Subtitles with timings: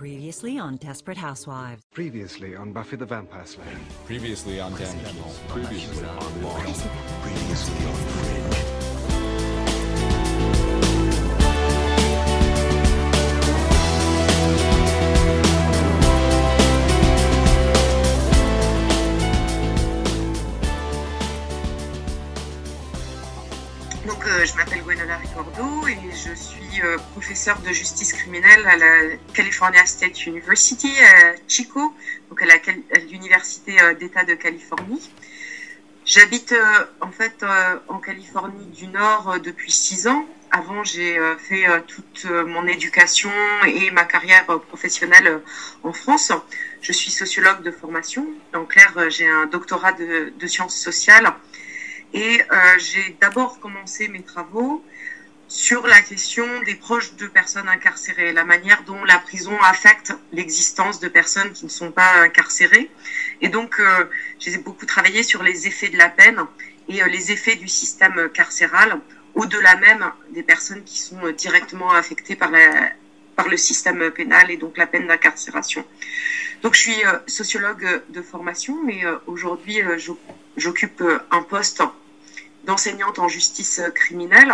[0.00, 1.82] Previously on Desperate Housewives.
[1.92, 3.66] Previously on Buffy the Vampire Slayer.
[4.06, 5.38] Previously on Damages.
[5.48, 6.58] Previously on Law.
[6.58, 8.69] Previously on Fringe.
[25.88, 31.94] Et je suis euh, professeure de justice criminelle à la California State University à Chico,
[32.28, 35.10] donc à l'université euh, d'État de Californie.
[36.04, 40.26] J'habite euh, en fait euh, en Californie du Nord depuis six ans.
[40.50, 43.30] Avant, j'ai fait toute mon éducation
[43.68, 45.40] et ma carrière professionnelle
[45.84, 46.32] en France.
[46.82, 48.26] Je suis sociologue de formation.
[48.52, 51.32] En clair, j'ai un doctorat de, sciences sociales
[52.12, 52.42] et
[52.78, 54.84] j'ai d'abord commencé mes travaux
[55.50, 61.00] sur la question des proches de personnes incarcérées, la manière dont la prison affecte l'existence
[61.00, 62.88] de personnes qui ne sont pas incarcérées.
[63.40, 64.04] Et donc, euh,
[64.38, 66.40] j'ai beaucoup travaillé sur les effets de la peine
[66.88, 69.00] et euh, les effets du système carcéral,
[69.34, 72.92] au-delà même des personnes qui sont euh, directement affectées par, la,
[73.34, 75.84] par le système pénal et donc la peine d'incarcération.
[76.62, 80.18] Donc, je suis sociologue de formation, mais aujourd'hui, j'oc-
[80.56, 81.82] j'occupe un poste
[82.64, 84.52] d'enseignante en justice criminelle.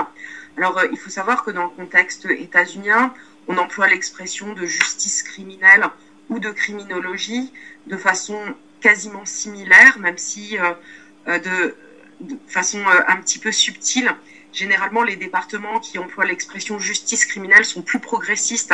[0.56, 3.12] Alors, euh, il faut savoir que dans le contexte états-unien,
[3.48, 5.84] on emploie l'expression de justice criminelle
[6.28, 7.52] ou de criminologie
[7.86, 8.38] de façon
[8.80, 10.72] quasiment similaire, même si euh,
[11.28, 11.76] euh, de,
[12.48, 14.10] façon un petit peu subtile.
[14.52, 18.72] Généralement, les départements qui emploient l'expression justice criminelle sont plus progressistes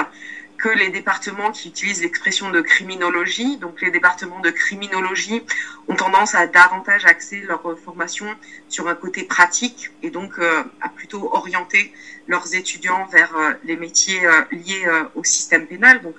[0.63, 3.57] que les départements qui utilisent l'expression de criminologie.
[3.57, 5.43] Donc, les départements de criminologie
[5.89, 8.27] ont tendance à davantage axer leur formation
[8.69, 11.93] sur un côté pratique et donc euh, à plutôt orienter
[12.29, 16.15] leurs étudiants vers euh, les métiers euh, liés au système pénal, donc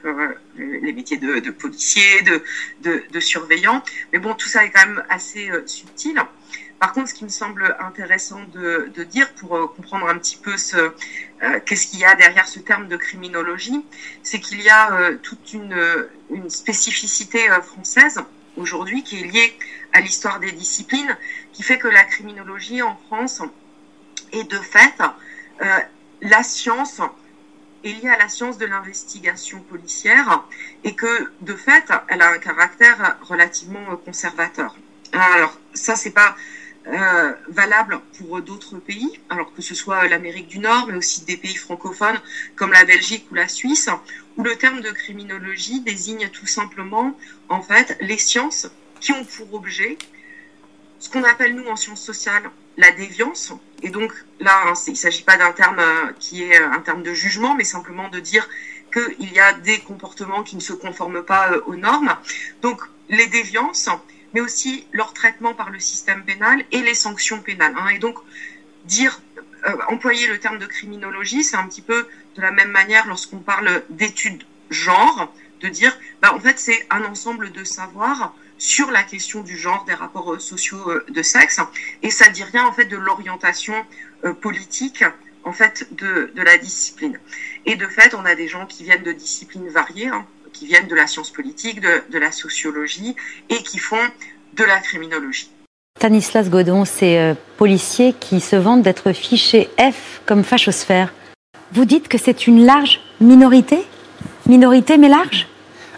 [0.58, 3.82] les métiers de, policiers, de, de, surveillants.
[4.12, 6.22] Mais bon, tout ça est quand même assez subtil.
[6.84, 10.58] Par contre, ce qui me semble intéressant de, dire pour euh, comprendre un petit peu
[10.58, 13.85] ce euh, qu'est-ce qu'il y a derrière ce terme de criminologie,
[14.22, 15.81] c'est qu'il y a euh, toute une,
[16.30, 18.19] une spécificité française
[18.58, 19.58] aujourd'hui qui est liée
[19.94, 21.18] à l'histoire des disciplines,
[21.53, 23.41] qui fait que la criminologie en France
[24.34, 25.02] est de fait
[26.22, 27.00] la science
[27.85, 30.44] est liée à la science de l'investigation policière
[30.84, 34.75] et que de fait elle a un caractère relativement conservateur.
[35.13, 36.35] Alors ça c'est pas
[36.88, 41.38] euh, valable pour d'autres pays, alors que ce soit l'Amérique du Nord, mais aussi des
[41.38, 42.20] pays francophones
[42.56, 43.90] comme la Belgique ou la Suisse,
[44.36, 47.18] où le terme de criminologie désigne tout simplement
[47.50, 48.68] en fait les sciences
[49.00, 49.98] qui ont pour objet
[51.00, 52.44] ce qu'on appelle nous en sciences sociales
[52.78, 53.54] la déviance.
[53.82, 56.80] Et donc là, hein, il ne s'agit pas d'un terme euh, qui est euh, un
[56.80, 58.48] terme de jugement, mais simplement de dire
[58.92, 62.16] qu'il y a des comportements qui ne se conforment pas aux normes.
[62.62, 63.90] Donc les déviances,
[64.34, 67.74] mais aussi leur traitement par le système pénal et les sanctions pénales.
[67.78, 67.90] hein.
[67.90, 68.18] Et donc
[68.86, 69.22] dire,
[69.68, 73.40] euh, employer le terme de criminologie, c'est un petit peu de la même manière lorsqu'on
[73.40, 79.04] parle d'études genre, de dire, bah, en fait, c'est un ensemble de savoirs sur la
[79.04, 81.60] question du genre, des rapports euh, sociaux euh, de sexe,
[82.02, 83.86] et ça dit rien en fait de l'orientation
[84.40, 85.04] politique
[85.44, 87.20] en fait de, de la discipline.
[87.66, 90.26] Et de fait, on a des gens qui viennent de disciplines variées, hein,
[90.63, 93.16] qui viennent de la science politique, de, de la sociologie,
[93.50, 94.06] et qui font
[94.53, 95.50] de la criminologie.
[95.97, 101.13] Stanislas Godon, ces euh, policiers qui se vantent d'être fichés F comme fachosphère.
[101.73, 103.79] Vous dites que c'est une large minorité?
[104.46, 105.47] Minorité mais large?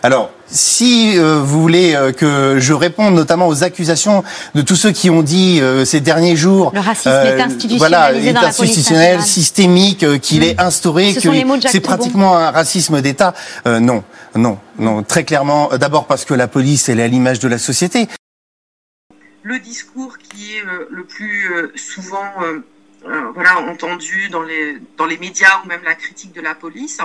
[0.01, 4.23] Alors, si euh, vous voulez euh, que je réponde notamment aux accusations
[4.53, 8.13] de tous ceux qui ont dit euh, ces derniers jours, Le racisme est institutionnalisé voilà,
[8.13, 13.33] est institutionnel, systémique, euh, qu'il est instauré, Ce que c'est pratiquement un racisme d'État.
[13.67, 14.03] Euh, non,
[14.35, 15.71] non, non, très clairement.
[15.73, 18.07] euh, D'abord parce que la police, elle est à l'image de la société.
[19.43, 22.65] le discours qui est euh, le plus euh, souvent euh,
[23.07, 26.97] euh, voilà, entendu dans les, dans les médias ou même la critique de la police,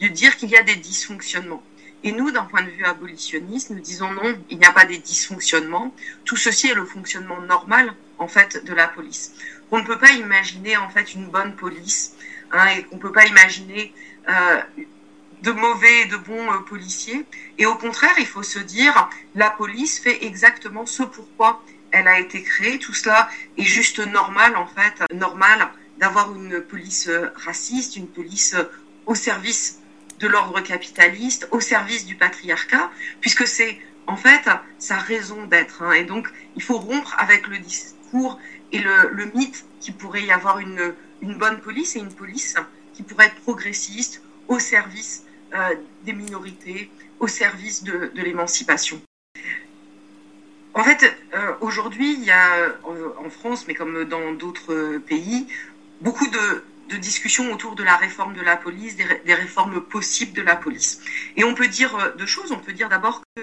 [0.00, 1.62] de dire qu'il y a des dysfonctionnements.
[2.04, 4.98] Et nous, d'un point de vue abolitionniste, nous disons non, il n'y a pas des
[4.98, 5.94] dysfonctionnements.
[6.26, 9.32] Tout ceci est le fonctionnement normal, en fait, de la police.
[9.70, 12.12] On ne peut pas imaginer, en fait, une bonne police,
[12.52, 13.94] hein, et qu'on ne peut pas imaginer
[14.28, 14.60] euh,
[15.40, 17.24] de mauvais et de bons euh, policiers.
[17.56, 22.20] Et au contraire, il faut se dire, la police fait exactement ce pourquoi elle a
[22.20, 22.78] été créée.
[22.78, 28.54] Tout cela est juste normal, en fait, normal d'avoir une police euh, raciste, une police
[29.06, 29.80] au service
[30.18, 32.90] de l'ordre capitaliste, au service du patriarcat,
[33.20, 35.82] puisque c'est en fait sa raison d'être.
[35.82, 35.92] hein.
[35.92, 38.38] Et donc, il faut rompre avec le discours
[38.72, 42.54] et le, mythe qu'il pourrait y avoir une, une bonne police et une police
[42.94, 45.24] qui pourrait être progressiste, au service
[46.04, 46.90] des minorités
[47.20, 49.00] au service de, de l'émancipation.
[50.74, 51.16] En fait,
[51.60, 55.46] aujourd'hui, il y a en France, mais comme dans d'autres pays,
[56.00, 60.42] beaucoup de, de discussions autour de la réforme de la police, des, réformes possibles de
[60.42, 61.00] la police.
[61.36, 62.52] Et on peut dire euh, deux choses.
[62.52, 63.42] On peut dire d'abord que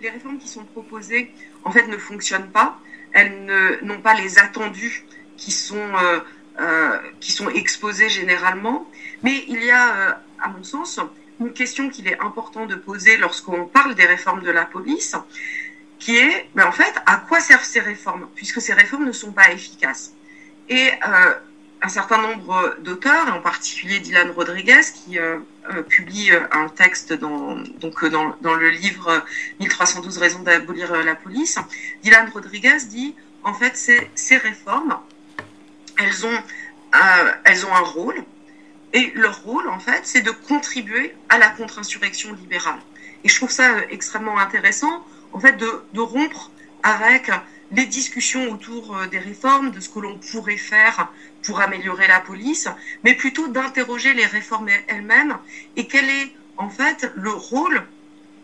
[0.00, 1.32] les réformes qui sont proposées,
[1.64, 2.78] en fait, ne fonctionnent pas.
[3.12, 5.04] Elles n'ont pas les attendus
[5.36, 6.20] qui sont, euh,
[6.60, 8.88] euh, qui sont exposés généralement.
[9.22, 10.98] Mais il y a, à mon sens,
[11.40, 15.14] une question qu'il est important de poser lorsqu'on parle des réformes de la police,
[15.98, 19.32] qui est, mais en fait, à quoi servent ces réformes, puisque ces réformes ne sont
[19.32, 20.14] pas efficaces.
[20.68, 20.90] Et
[21.82, 25.38] un certain nombre d'auteurs, en particulier Dylan Rodriguez, qui euh,
[25.70, 29.24] euh, publie euh, un texte dans, donc, dans, dans, le livre
[29.58, 31.58] 1312 raisons d'abolir la police.
[32.04, 34.96] Dylan Rodriguez dit, en fait, ces, ces réformes,
[35.98, 36.42] elles ont,
[37.44, 38.24] elles ont un rôle,
[38.92, 42.78] et leur rôle, en fait, c'est de contribuer à la contre-insurrection libérale.
[43.24, 46.50] Et je trouve ça extrêmement intéressant, en fait, de, de rompre
[46.84, 47.30] avec
[47.72, 52.68] les discussions autour des réformes, de ce que l'on pourrait faire pour améliorer la police,
[53.02, 55.36] mais plutôt d'interroger les réformes elles-mêmes
[55.76, 57.82] et quel est en fait le rôle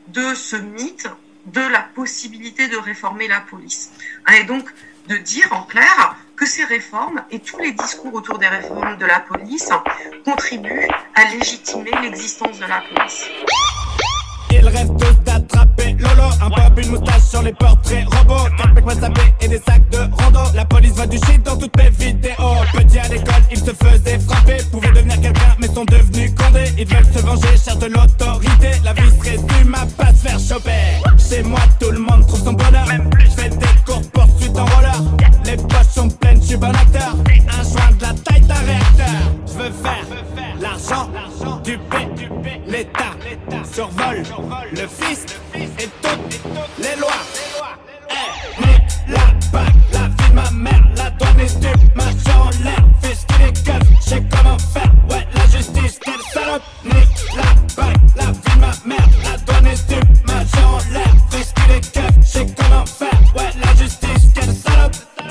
[0.08, 1.08] de ce mythe
[1.46, 3.90] de la possibilité de réformer la police.
[4.26, 4.68] Hein, et donc
[5.08, 9.06] de dire en clair que ces réformes et tous les discours autour des réformes de
[9.06, 9.70] la police
[10.24, 13.28] contribuent à légitimer l'existence de la police.
[14.50, 14.62] Il
[14.98, 16.28] tous d'attraper Lolo.
[16.40, 18.48] Un pop, une moustache sur les portraits robots.
[18.56, 20.40] 4 mecs WhatsApp et des sacs de rando.
[20.54, 22.34] La police va du shit dans toutes mes vidéos.
[22.72, 24.58] Petit à l'école, ils se faisaient frapper.
[24.70, 26.72] Pouvaient devenir quelqu'un mais sont devenus condés.
[26.78, 28.70] Ils veulent se venger, cherchent de l'autorité.
[28.84, 31.02] La vie se résume à pas se faire choper.
[31.18, 32.86] Chez moi tout le monde trouve son bonheur.
[33.18, 35.02] Je fais des cours poursuites en roller.
[35.44, 37.14] Les poches sont pleines, je suis bon acteur.
[37.48, 39.32] Un joint de la taille d'un réacteur.
[39.46, 41.10] Je veux faire l'argent,
[41.62, 41.96] du P,
[42.66, 43.14] l'État
[43.72, 44.22] survole
[44.72, 46.40] le fils et toutes
[46.78, 47.10] les lois.
[48.10, 52.84] Hey, la bague, la vie de ma mère, la douane est stup, ma en l'air,
[53.02, 56.62] fils qui les keufs, j'sais comment faire, ouais, la justice, quelle salope.
[56.84, 61.12] Nique la bague, la vie de ma mère, la douane est stup, ma en l'air,
[61.30, 61.80] fils qui les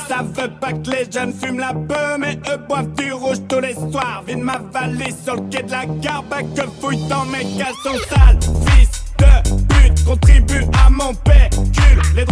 [0.07, 3.59] Ça veut pas que les jeunes fument la beuh, mais eux boivent du rouge tous
[3.59, 4.23] les soirs.
[4.25, 8.01] Vide ma valise sur le quai de la gare, bah que fouille dans mes caleçons
[8.09, 8.39] sales.
[8.67, 12.25] Fils de pute, contribue à mon pécule.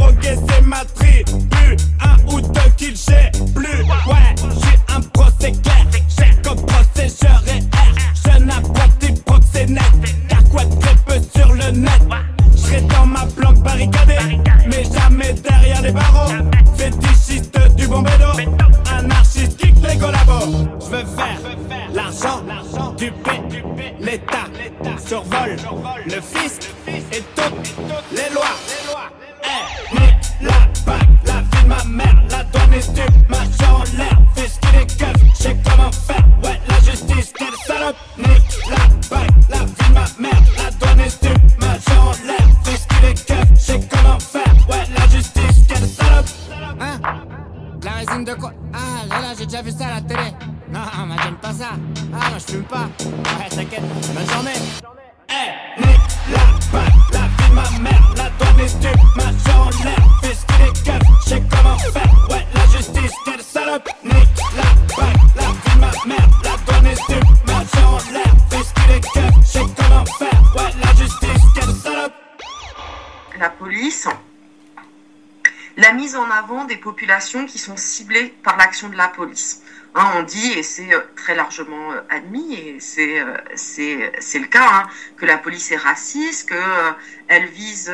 [77.47, 79.61] Qui sont ciblées par l'action de la police.
[79.97, 84.67] Hein, on dit, et c'est euh, très largement euh, admis, et c'est euh, le cas,
[84.69, 87.93] hein, que la police est raciste, que euh, vise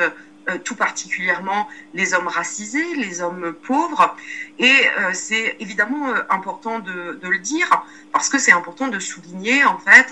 [0.65, 4.15] tout particulièrement les hommes racisés, les hommes pauvres,
[4.57, 10.11] et c'est évidemment important de, le dire parce que c'est important de souligner en fait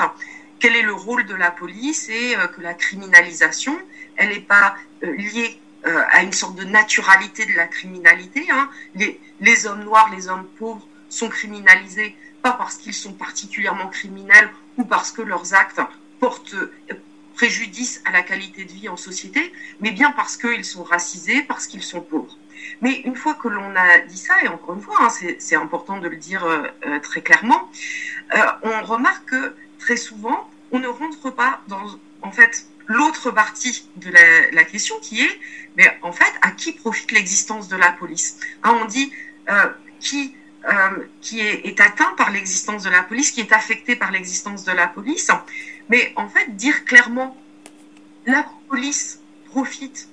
[0.59, 3.75] quel est le rôle de la police et que la criminalisation,
[4.17, 8.45] elle n'est pas liée euh, à une sorte de naturalité de la criminalité.
[8.51, 8.69] Hein.
[8.95, 14.83] Les, hommes noirs, les hommes pauvres sont criminalisés pas parce qu'ils sont particulièrement criminels ou
[14.83, 15.81] parce que leurs actes
[16.19, 16.71] portent euh,
[17.35, 21.65] préjudice à la qualité de vie en société, mais bien parce qu'ils sont racisés, parce
[21.67, 22.37] qu'ils sont pauvres.
[22.81, 25.09] Mais une fois que l'on a dit ça, et encore une fois, hein,
[25.39, 27.71] c'est important de le dire euh, très clairement,
[28.63, 31.85] on remarque que très souvent, on ne rentre pas dans,
[32.21, 34.11] en fait, l'autre partie de
[34.51, 35.39] la, question qui est,
[35.77, 38.39] mais en fait, à qui profite l'existence de la police?
[38.65, 39.13] On dit
[39.49, 39.69] euh,
[39.99, 40.35] qui
[40.67, 44.73] euh, qui est, atteint par l'existence de la police, qui est affecté par l'existence de
[44.73, 45.31] la police.
[45.87, 47.37] Mais en fait, dire clairement,
[48.25, 50.09] la police profite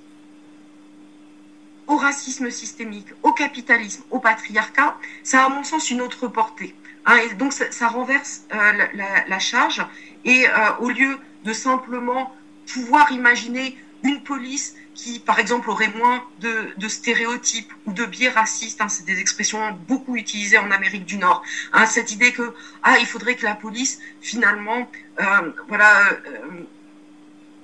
[1.87, 6.73] au racisme systémique, au capitalisme, au patriarcat, ça a à mon sens une autre portée.
[7.05, 8.87] Hein, et donc ça, renverse euh,
[9.27, 9.85] la, charge
[10.23, 10.45] et
[10.79, 12.33] au lieu de simplement
[12.73, 18.81] pouvoir imaginer une police qui, par exemple, aurait moins de, stéréotypes ou de biais racistes,
[18.81, 21.43] hein, c'est des expressions beaucoup utilisées en Amérique du Nord,
[21.73, 26.65] hein, cette idée que ah il faudrait que la police finalement euh, voilà euh,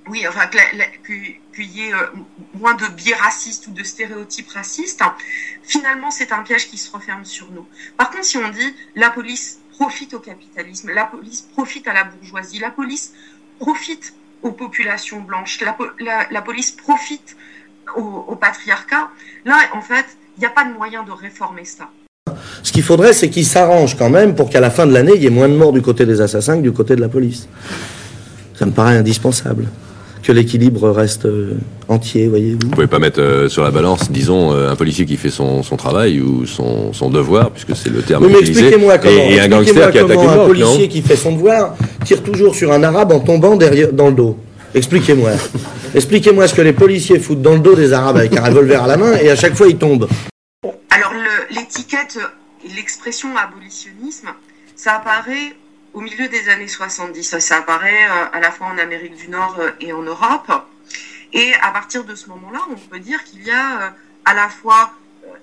[0.06, 2.06] oui, enfin, qu'il y ait euh,
[2.54, 5.02] moins de biais racistes ou de stéréotypes racistes,
[5.62, 7.66] finalement, c'est un piège qui se referme sur nous.
[7.96, 12.04] Par contre, si on dit la police profite au capitalisme, la police profite à la
[12.04, 13.14] bourgeoisie, la police
[13.58, 17.36] profite aux populations blanches, la, la, police profite
[17.96, 19.08] au, au, patriarcat,
[19.44, 20.04] là, en fait,
[20.36, 21.88] il n'y a pas de moyen de réformer ça.
[22.62, 25.22] Ce qu'il faudrait, c'est qu'ils s'arrangent quand même pour qu'à la fin de l'année, il
[25.22, 27.48] y ait moins de morts du côté des assassins que du côté de la police.
[28.54, 29.66] Ça me paraît indispensable
[30.24, 32.58] que l'équilibre reste euh, entier, voyez-vous.
[32.64, 35.62] Vous pouvez pas mettre euh, sur la balance, disons, euh, un policier qui fait son,
[35.62, 39.12] son travail ou son, son devoir, puisque c'est le terme oui, mais utilisé, expliquez-moi comment,
[39.12, 42.54] et, et un gangster qui attaque une un policier qui fait son devoir tire toujours
[42.54, 44.38] sur un arabe en tombant derrière, dans le dos.
[44.74, 45.30] Expliquez-moi.
[45.94, 48.86] Expliquez-moi ce que les policiers foutent dans le dos des arabes avec un revolver à
[48.88, 50.08] la main et à chaque fois ils tombent.
[50.90, 52.18] Alors le- l'étiquette
[52.64, 54.28] et l'expression abolitionnisme,
[54.74, 55.54] ça apparaît
[55.94, 57.38] au milieu des années 70.
[57.38, 60.52] Ça, apparaît euh, à la fois en Amérique du Nord euh, et en Europe.
[61.32, 63.90] Et à partir de ce moment-là, on peut dire qu'il y a euh,
[64.24, 64.92] à la fois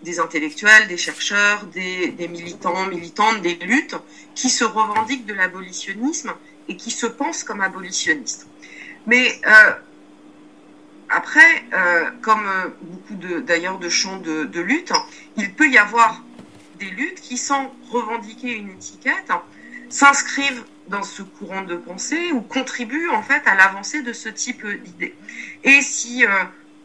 [0.04, 3.96] des intellectuels, des chercheurs, des, militants, militantes, des luttes
[4.36, 6.34] qui se revendiquent de l'abolitionnisme
[6.68, 8.48] et qui se pensent comme abolitionnistes.
[9.06, 9.42] Mais
[11.10, 11.66] après,
[12.22, 12.48] comme
[12.82, 14.94] beaucoup de- d'ailleurs de, champs de, de lutte,
[15.38, 16.24] il peut y avoir
[16.80, 19.32] des luttes qui, sans revendiquer une étiquette,
[19.92, 24.66] s'inscrivent dans ce courant de pensée ou contribuent en fait à l'avancée de ce type
[24.66, 25.16] d'idées.
[25.64, 26.30] Et si euh,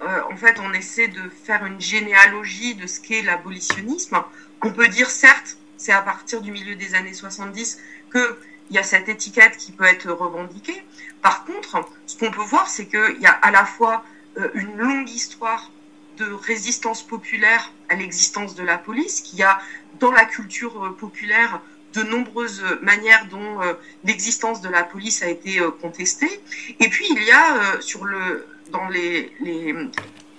[0.02, 4.22] euh, en fait on essaie de faire une généalogie de ce qu'est l'abolitionnisme,
[4.62, 7.78] on peut dire certes, c'est à partir du milieu des années 70
[8.10, 10.82] que il y a cette étiquette qui peut être revendiquée.
[11.22, 14.04] Par contre, ce qu'on peut voir, c'est qu'il y a à la fois
[14.38, 15.70] euh, une longue histoire
[16.18, 19.60] de résistance populaire à l'existence de la police, qui a
[20.00, 21.60] dans la culture populaire
[21.94, 23.74] de nombreuses manières dont euh,
[24.04, 26.40] l'existence de la police a été euh, contestée.
[26.80, 29.72] Et puis il y a euh, sur le dans les, les,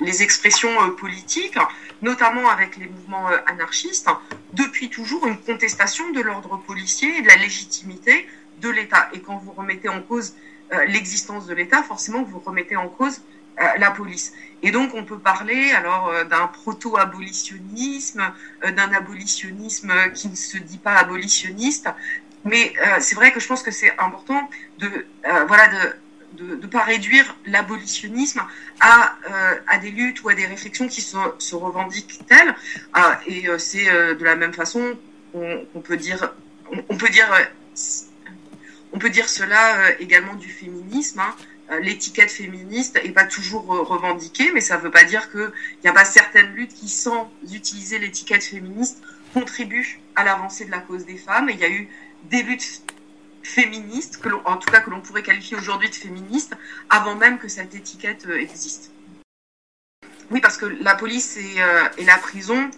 [0.02, 1.58] les expressions politiques,
[2.02, 4.10] notamment avec les mouvements anarchistes,
[4.52, 8.28] depuis toujours une contestation de l'ordre policier et de la légitimité
[8.60, 9.10] de l'État.
[9.14, 10.36] Et quand vous remettez en cause
[10.88, 13.22] l'existence de l'État, forcément vous remettez en cause
[13.78, 14.34] la police.
[14.64, 18.24] Et donc on peut parler alors euh, d'un proto-abolitionnisme,
[18.66, 21.90] euh, d'un abolitionnisme qui ne se dit pas abolitionniste,
[22.44, 24.50] mais euh, c'est vrai que je pense que c'est important
[24.80, 24.88] de
[25.26, 25.96] euh, voilà de
[26.34, 28.42] de ne pas réduire l'abolitionnisme
[28.80, 32.56] à, euh, à des luttes ou à des réflexions qui se, revendiquent telles.
[33.28, 34.98] Et euh, c'est euh, de la même façon
[35.32, 36.34] qu'on peut dire,
[36.90, 37.44] on, peut dire, euh,
[38.94, 41.20] on peut dire cela euh, également du féminisme.
[41.20, 41.36] hein.
[41.72, 45.52] Euh, L'étiquette féministe est pas toujours euh, revendiquée, mais ça ne veut pas dire qu'il
[45.84, 49.02] n'y a pas certaines luttes qui, sans utiliser l'étiquette féministe,
[49.34, 51.50] contribuent à l'avancée de la cause des femmes.
[51.50, 51.90] Il y a eu
[52.26, 52.84] des luttes
[53.44, 56.56] féministes, en tout cas que l'on pourrait qualifier aujourd'hui de féministes,
[56.90, 58.92] avant même que cette étiquette euh, existe.
[60.32, 62.70] Oui, parce que la police et, la prison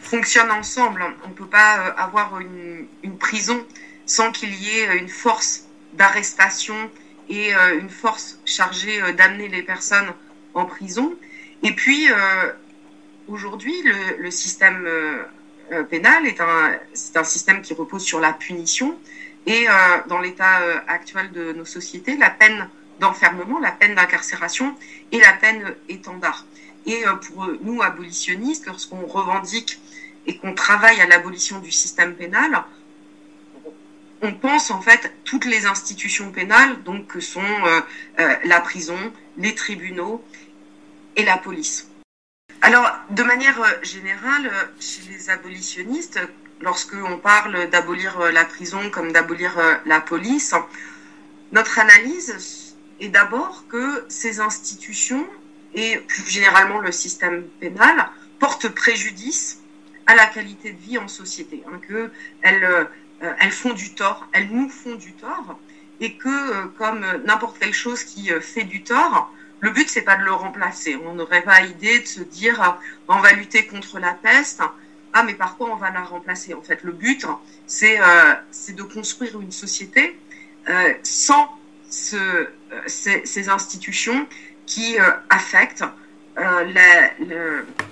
[0.00, 1.04] fonctionnent ensemble.
[1.24, 2.88] On ne peut pas avoir une,
[3.20, 3.64] prison
[4.06, 6.90] sans qu'il y ait une force d'arrestation
[7.28, 10.12] et euh, une force chargée euh, d'amener les personnes
[10.54, 11.14] en prison.
[11.62, 12.52] Et puis, euh,
[13.28, 13.74] aujourd'hui,
[14.18, 14.88] le, système
[15.90, 18.96] pénal est un, c'est un système qui repose sur la punition.
[19.46, 19.66] Et
[20.08, 22.68] dans l'état actuel de nos sociétés, la peine
[22.98, 24.74] d'enfermement, la peine d'incarcération
[25.12, 26.44] est la peine étendard.
[26.84, 29.80] Et pour nous, abolitionnistes, lorsqu'on revendique
[30.26, 32.64] et qu'on travaille à l'abolition du système pénal,
[34.22, 37.80] on pense en fait toutes les institutions pénales, donc que sont euh,
[38.20, 38.98] euh, la prison,
[39.36, 40.24] les tribunaux
[41.16, 41.88] et la police.
[42.62, 46.20] Alors, de manière euh, générale, chez les abolitionnistes,
[46.60, 50.54] lorsque on parle d'abolir la prison comme d'abolir la police,
[51.52, 55.26] notre analyse est d'abord que ces institutions
[55.74, 58.08] et plus généralement le système pénal
[58.38, 59.60] portent préjudice
[60.06, 61.78] à la qualité de vie en société, hein,
[63.20, 65.58] elles font du tort, elles nous font du tort,
[66.00, 70.02] et que euh, comme n'importe quelle chose qui euh, fait du tort, le but c'est
[70.02, 70.96] pas de le remplacer.
[71.06, 74.62] On n'aurait pas idée de se dire on va lutter contre la peste,
[75.12, 77.26] ah mais par quoi on va la remplacer En fait, le but
[77.66, 80.18] c'est euh, c'est de construire une société
[80.68, 81.48] euh, sans
[81.88, 82.48] ce, euh,
[82.86, 84.26] ces, institutions
[84.66, 85.84] qui euh, affectent
[86.38, 87.10] euh, la,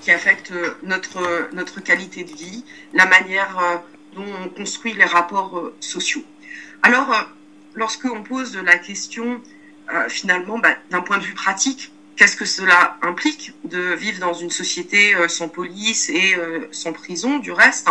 [0.02, 0.52] qui affectent
[0.82, 3.76] notre notre qualité de vie, la manière euh,
[4.14, 6.24] dont on construit les rapports euh, sociaux.
[6.82, 7.22] Alors, euh,
[7.74, 9.40] lorsque on pose la question
[9.92, 14.34] euh, finalement bah, d'un point de vue pratique, qu'est-ce que cela implique de vivre dans
[14.34, 16.36] une société sans police et
[16.70, 17.88] sans prison du reste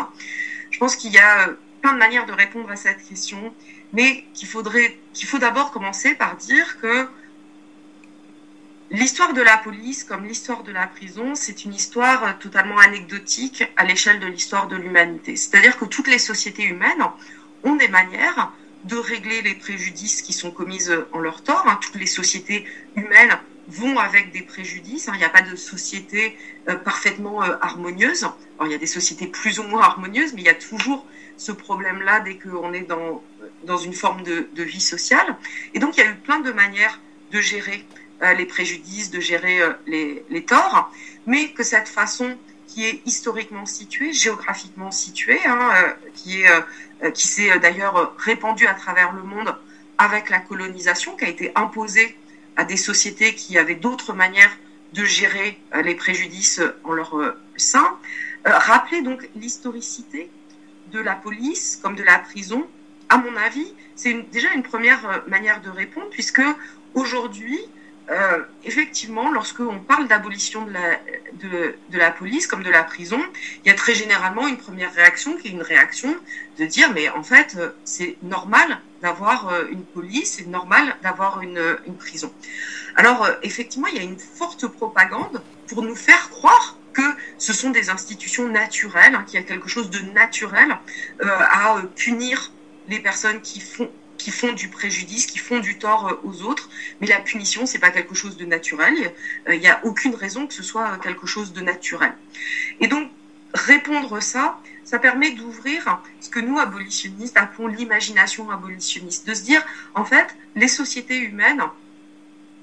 [0.71, 1.49] Je pense qu'il y a
[1.81, 3.53] plein de manières de répondre à cette question,
[3.91, 7.09] mais qu'il faudrait qu'il faut d'abord commencer par dire que
[8.91, 13.63] L'histoire de la police, comme l'histoire de la prison, c'est une histoire euh, totalement anecdotique
[13.75, 15.35] à l'échelle de l'histoire de l'humanité.
[15.35, 17.03] C'est-à-dire que toutes les sociétés humaines
[17.63, 18.51] ont des manières
[18.83, 21.65] de régler les préjudices qui sont commises en leur tort.
[21.67, 21.79] hein.
[21.81, 23.37] Toutes les sociétés humaines
[23.67, 25.07] vont avec des préjudices.
[25.07, 25.13] hein.
[25.15, 26.37] Il n'y a pas de société
[26.69, 28.27] euh, parfaitement euh, harmonieuse.
[28.63, 31.05] Il y a des sociétés plus ou moins harmonieuses, mais il y a toujours
[31.37, 33.23] ce problème-là dès qu'on est dans,
[33.65, 35.35] dans une forme de, vie sociale.
[35.73, 36.99] Et donc, il y a eu plein de manières
[37.31, 40.91] de gérer euh, les préjudices, de gérer euh, les, torts,
[41.25, 42.37] mais que cette façon
[42.67, 46.61] qui est historiquement située, géographiquement située, hein, euh, qui est euh,
[47.03, 49.53] euh, qui s'est euh, d'ailleurs euh, répandue à travers le monde
[49.97, 52.17] avec la colonisation, qui a été imposée
[52.55, 54.51] à des sociétés qui avaient d'autres manières
[54.93, 57.97] de gérer euh, les préjudices euh, en leur euh, sein.
[58.47, 60.29] Euh, rappeler donc l'historicité
[60.91, 62.67] de la police comme de la prison,
[63.09, 66.41] à mon avis, c'est déjà une première euh, manière de répondre, puisque
[66.93, 67.59] aujourd'hui,
[68.09, 70.99] euh, effectivement, lorsqu'on parle d'abolition de la,
[71.41, 73.21] de, la police comme de la prison,
[73.63, 76.13] il y a très généralement une première réaction qui est une réaction
[76.59, 81.41] de dire mais en fait euh, c'est normal d'avoir euh, une police, c'est normal d'avoir
[81.41, 82.33] une, une prison.
[82.95, 87.01] Alors effectivement, il y a une forte propagande pour nous faire croire que
[87.37, 90.77] ce sont des institutions naturelles, hein, qu'il y a quelque chose de naturel
[91.21, 92.51] à punir
[92.87, 93.89] les personnes qui font
[94.23, 96.69] qui font du préjudice, qui font du tort euh, aux autres,
[97.01, 98.95] mais la punition c'est pas quelque chose de naturel.
[99.49, 102.13] Euh, Il n'y a aucune raison que ce soit euh, quelque chose de naturel.
[102.79, 103.11] Et donc
[103.53, 109.61] répondre ça, ça permet d'ouvrir ce que nous abolitionnistes appelons l'imagination abolitionniste, de se dire
[109.93, 111.61] en fait les sociétés humaines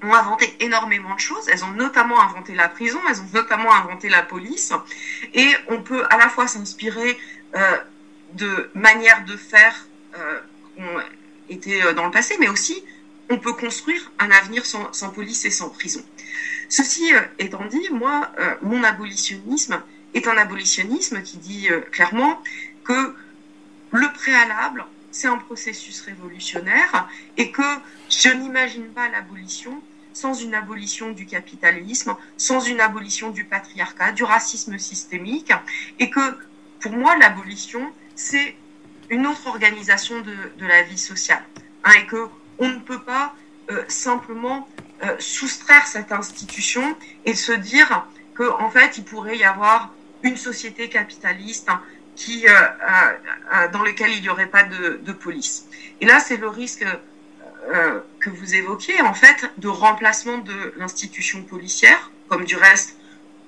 [0.01, 1.47] ont inventé énormément de choses.
[1.47, 4.73] Elles ont notamment inventé la prison, elles ont notamment inventé la police,
[5.35, 7.19] et on peut à la fois s'inspirer
[7.55, 7.77] euh,
[8.33, 9.75] de manières de faire
[10.17, 10.39] euh,
[11.51, 12.83] été euh, dans le passé, mais aussi
[13.29, 16.03] on peut construire un avenir sans, police et sans prison.
[16.67, 19.81] Ceci euh, étant dit, moi, euh, mon abolitionnisme
[20.13, 22.41] est un abolitionnisme qui dit clairement
[22.83, 23.15] que
[23.91, 27.77] le préalable, c'est un processus révolutionnaire et que
[28.09, 29.81] je n'imagine pas l'abolition
[30.13, 35.53] sans une abolition du capitalisme, sans une abolition du patriarcat, du racisme systémique,
[35.99, 36.37] et que
[36.81, 38.55] pour moi, l'abolition, c'est
[39.11, 41.43] une autre organisation de, de la vie sociale,
[41.83, 43.35] hein, et que on ne peut pas
[43.69, 44.67] euh, simplement
[45.03, 46.95] euh, soustraire cette institution
[47.25, 49.93] et se dire que en fait, il pourrait y avoir
[50.23, 51.81] une société capitaliste hein,
[52.15, 55.65] qui, euh, dans laquelle il n'y aurait pas de, de police.
[55.99, 56.85] Et là, c'est le risque
[58.19, 62.97] que vous évoquiez, en fait, de remplacement de l'institution policière, comme du reste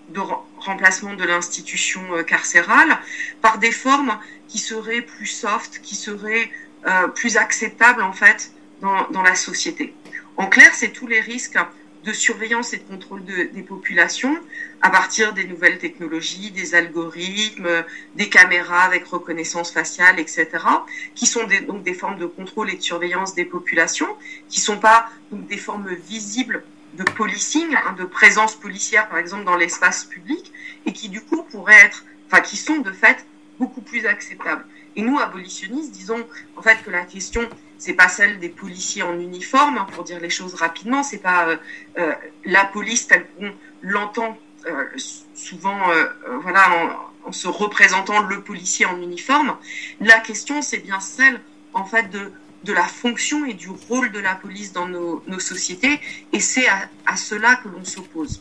[0.09, 2.97] de re- remplacement de l'institution euh, carcérale,
[3.41, 6.51] par des formes qui seraient plus soft, qui seraient
[6.85, 9.93] euh, plus acceptables, en fait, dans, la société.
[10.35, 11.57] En clair, c'est tous les risques
[12.03, 14.37] de surveillance et de contrôle de- des populations
[14.81, 17.85] à partir des nouvelles technologies, des algorithmes,
[18.15, 20.47] des caméras avec reconnaissance faciale, etc.,
[21.15, 24.17] qui sont des, donc des formes de contrôle et de surveillance des populations,
[24.49, 26.61] qui sont pas des formes visibles
[26.93, 30.51] de policing, hein, de présence policière, par exemple, dans l'espace public,
[30.85, 33.25] et qui du coup pourraient être, enfin, qui sont de fait
[33.59, 34.65] beaucoup plus acceptables.
[34.95, 36.25] Et nous, abolitionnistes, disons
[36.55, 40.19] en fait que la question, c'est pas celle des policiers en uniforme, hein, pour dire
[40.19, 41.57] les choses rapidement, c'est pas euh,
[41.97, 42.13] euh,
[42.45, 43.51] la police telle qu'on
[43.81, 44.85] l'entend euh,
[45.33, 45.77] souvent,
[46.41, 49.57] voilà, en se représentant le policier en uniforme.
[49.99, 51.41] La question, c'est bien celle,
[51.73, 52.31] en fait, de
[52.63, 55.99] de la fonction et du rôle de la police dans nos, sociétés,
[56.31, 58.39] et c'est à cela que l'on s'oppose.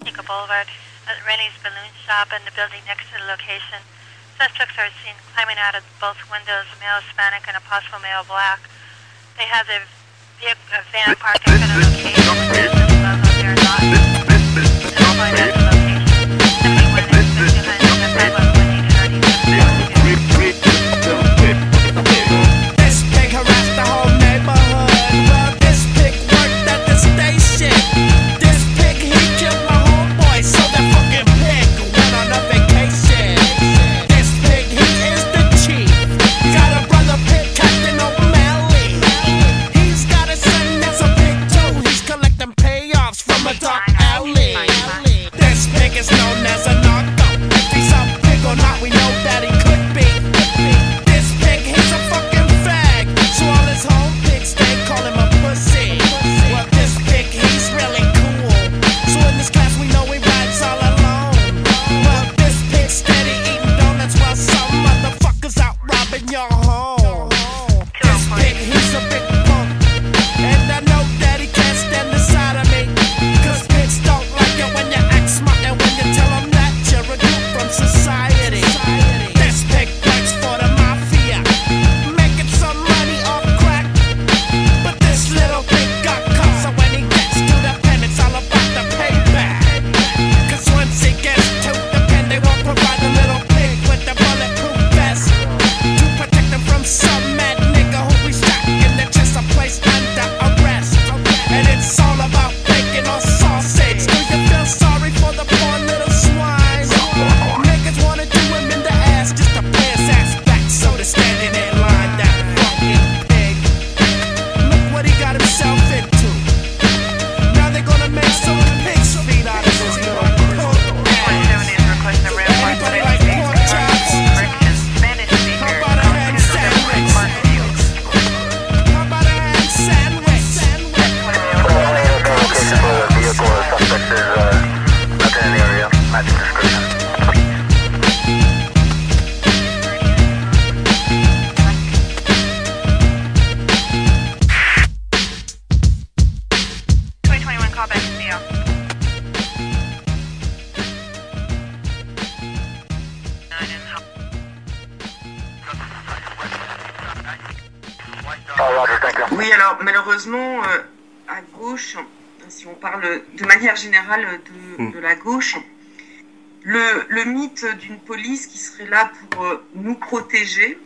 [167.25, 170.79] Le, mythe d'une police qui serait là pour euh, nous protéger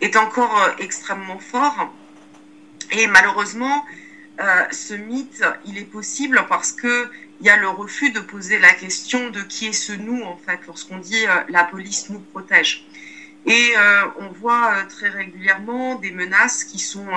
[0.00, 1.92] est encore euh, extrêmement fort.
[2.92, 3.84] Et malheureusement,
[4.40, 8.58] euh, ce mythe, il est possible parce que il y a le refus de poser
[8.58, 12.86] la question de qui est ce nous en fait lorsqu'on dit la police nous protège.
[13.46, 13.72] Et
[14.18, 17.08] on voit très régulièrement des menaces qui sont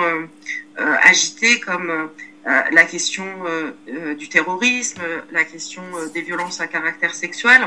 [0.78, 2.08] agitées comme
[2.44, 7.62] la question euh, euh, du terrorisme, euh, la question euh, des violences à caractère sexuel,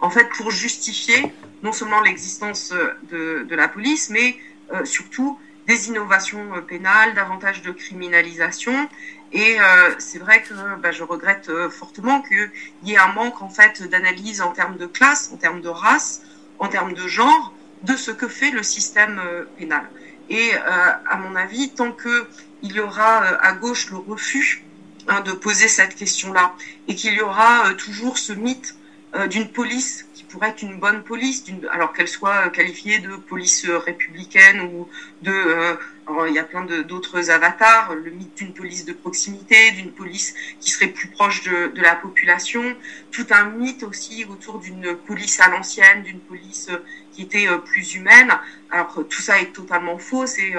[0.00, 4.36] en fait pour justifier non seulement l'existence euh, de, de la police, mais
[4.72, 8.88] euh, surtout des innovations euh, pénales, davantage de criminalisation.
[9.32, 12.50] Et euh, c'est vrai que bah, je regrette euh, fortement qu'il
[12.84, 16.22] y ait un manque en fait d'analyse en termes de classe, en termes de race,
[16.58, 19.88] en termes de genre, de ce que fait le système euh, pénal.
[20.28, 22.28] Et euh, à mon avis, tant que
[22.62, 24.64] il y aura euh, à gauche le refus
[25.08, 26.54] hein, de poser cette question-là,
[26.86, 28.74] et qu'il y aura euh, toujours ce mythe
[29.14, 33.66] euh, d'une police qui pourrait être une bonne police, alors qu'elle soit qualifiée de police
[33.66, 34.88] euh, républicaine ou
[35.20, 35.74] de, euh,
[36.06, 40.34] alors, il y a plein d'autres avatars, le mythe d'une police de proximité, d'une police
[40.60, 42.62] qui serait plus proche de, de la population,
[43.10, 46.70] tout un mythe aussi autour d'une police à l'ancienne, d'une police
[47.12, 48.32] qui était plus humaine.
[48.70, 50.54] Alors tout ça est totalement faux, c'est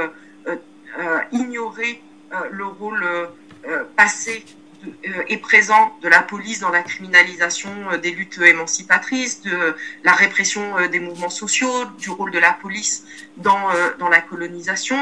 [1.32, 2.02] ignorer
[2.52, 3.04] le rôle
[3.98, 4.46] passé
[4.84, 10.12] euh, et présent de la police dans la criminalisation euh, des luttes émancipatrices, de la
[10.12, 13.06] répression euh, des mouvements sociaux, du rôle de la police
[13.38, 13.70] dans,
[14.00, 14.98] dans la colonisation.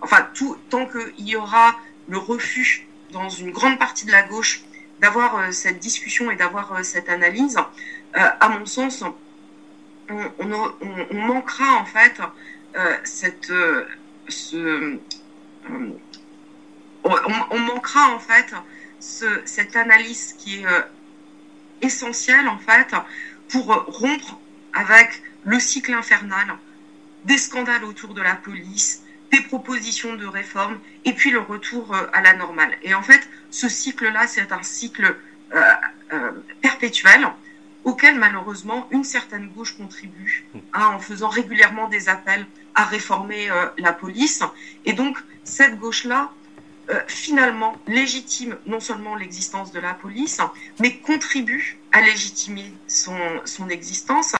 [0.00, 4.62] Enfin, tout, tant qu'il y aura le refus dans une grande partie de la gauche
[5.00, 7.56] d'avoir cette discussion et d'avoir cette analyse,
[8.14, 9.02] à mon sens,
[10.08, 12.20] on, manquera en fait
[13.02, 13.52] cette,
[14.28, 14.98] ce,
[17.04, 17.10] on,
[17.50, 18.54] on manquera en fait
[19.02, 20.80] ce, cette analyse qui est euh,
[21.82, 22.94] essentielle en fait
[23.48, 24.38] pour rompre
[24.72, 26.46] avec le cycle infernal
[27.24, 32.06] des scandales autour de la police, des propositions de réforme et puis le retour euh,
[32.12, 32.78] à la normale.
[32.82, 35.16] Et en fait, ce cycle-là, c'est un cycle
[35.52, 37.26] euh, perpétuel
[37.84, 43.92] auquel malheureusement une certaine gauche contribue hein, en faisant régulièrement des appels à réformer la
[43.92, 44.44] police.
[44.84, 46.30] Et donc cette gauche-là,
[46.90, 50.38] euh, finalement, légitime non seulement l'existence de la police,
[50.80, 54.34] mais contribue à légitimer son, son existence.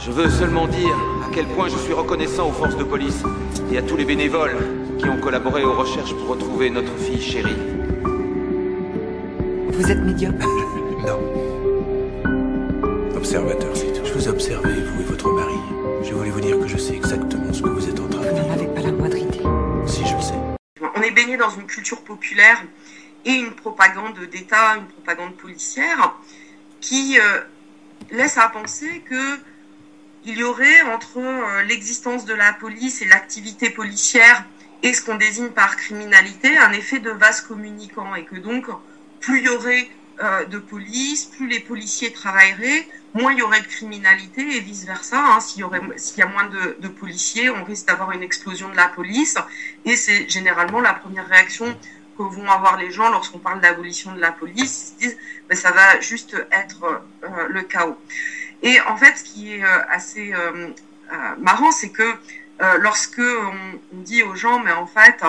[0.00, 0.96] Je veux seulement dire
[1.26, 3.22] à quel point je suis reconnaissant aux forces de police
[3.72, 4.56] et à tous les bénévoles
[4.98, 7.56] qui ont collaboré aux recherches pour retrouver notre fille chérie.
[9.72, 10.38] Vous êtes médium
[11.06, 11.20] Non.
[13.16, 14.04] Observateur, c'est tout.
[14.04, 15.58] Je vous observais, vous et votre mari.
[16.02, 18.30] Je voulais vous dire que je sais exactement ce que vous êtes en train de
[18.30, 18.65] Vous
[21.10, 22.62] baigné dans une culture populaire
[23.24, 26.14] et une propagande d'État, une propagande policière
[26.80, 27.40] qui euh,
[28.10, 29.38] laisse à penser que
[30.24, 34.44] il y aurait entre euh, l'existence de la police et l'activité policière
[34.82, 38.66] et ce qu'on désigne par criminalité un effet de vase communicant et que donc
[39.20, 39.88] plus il y aurait
[40.22, 44.84] euh, de police, plus les policiers travailleraient, moins il y aurait de criminalité et vice
[44.84, 45.18] versa.
[45.18, 49.36] Hein, s'il y a moins de, policiers, on risque d'avoir une explosion de la police
[49.84, 51.76] et c'est généralement la première réaction
[52.16, 54.94] que vont avoir les gens lorsqu'on parle d'abolition de la police.
[55.00, 57.98] Ils se disent, ben, ça va juste être euh, le chaos.
[58.62, 60.72] Et en fait, ce qui est euh, assez euh,
[61.38, 62.14] marrant, c'est que
[62.78, 65.22] lorsque on, dit aux gens, mais en fait,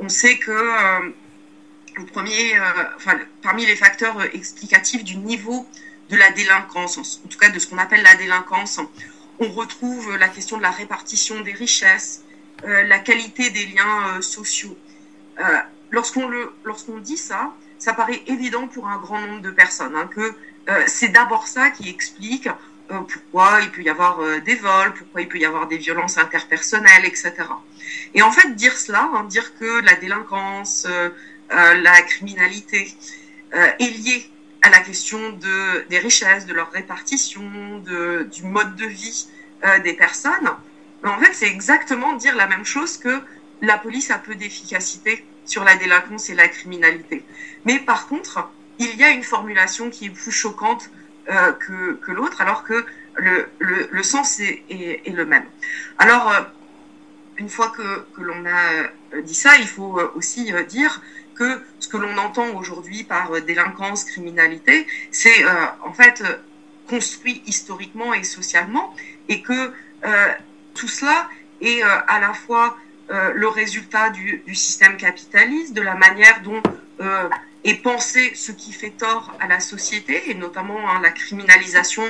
[0.00, 1.12] on sait que
[1.96, 2.58] le premier,
[2.96, 5.68] enfin, parmi les facteurs explicatifs du niveau
[6.10, 8.80] de la délinquance, en tout cas de ce qu'on appelle la délinquance,
[9.38, 12.22] on retrouve la question de la répartition des richesses,
[12.64, 14.76] euh, la qualité des liens euh, sociaux.
[15.40, 15.58] Euh,
[15.90, 20.34] lorsqu'on dit ça, ça paraît évident pour un grand nombre de personnes hein, que
[20.86, 22.48] c'est d'abord ça qui explique
[22.88, 27.04] pourquoi il peut y avoir des vols, pourquoi il peut y avoir des violences interpersonnelles,
[27.04, 27.34] etc.
[28.14, 30.86] Et en fait, dire cela, hein, dire que la délinquance,
[31.50, 32.96] la criminalité
[33.52, 34.30] est liée
[34.64, 37.42] à la question de, des richesses, de leur répartition,
[37.82, 39.28] du mode de vie
[39.62, 40.50] euh, des personnes,
[41.04, 43.20] en fait, c'est exactement dire la même chose que
[43.60, 47.22] la police a peu d'efficacité sur la délinquance et la criminalité.
[47.66, 50.88] Mais par contre, il y a une formulation qui est plus choquante
[51.28, 55.44] euh, que, l'autre, alors que le, sens est, le même.
[55.98, 56.40] Alors, euh,
[57.36, 61.02] une fois que, l'on a dit ça, il faut aussi dire
[61.34, 65.48] que ce que l'on entend aujourd'hui par euh, délinquance, criminalité, c'est euh,
[65.84, 66.36] en fait euh,
[66.88, 68.94] construit historiquement et socialement,
[69.28, 69.72] et que
[70.74, 71.30] tout cela
[71.62, 72.76] est à la fois
[73.08, 76.62] le résultat du, système capitaliste, de la manière dont
[77.64, 82.02] est pensé ce qui fait tort à la société, et notamment hein, la criminalisation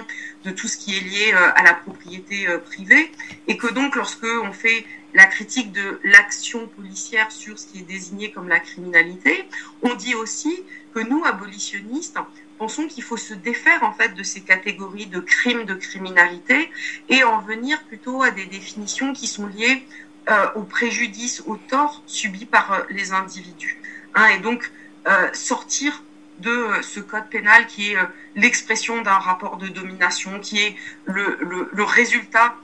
[0.45, 3.13] de tout ce qui est lié à la propriété privée,
[3.47, 7.83] et que donc lorsque on fait la critique de l'action policière sur ce qui est
[7.83, 9.48] désigné comme la criminalité,
[9.83, 12.18] on dit aussi que nous, abolitionnistes,
[12.59, 16.70] pensons qu'il faut se défaire en fait de ces catégories de crimes, de criminalité,
[17.09, 19.87] et en venir plutôt à des définitions qui sont liées
[20.29, 23.79] euh, au préjudice, au tort subi par euh, les individus.
[24.14, 24.72] Hein, et donc
[25.07, 26.03] euh, sortir
[26.40, 27.96] de ce code pénal qui est
[28.35, 30.74] l'expression d'un rapport de domination, qui est
[31.05, 32.57] le résultat